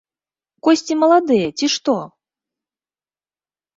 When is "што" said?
1.75-1.95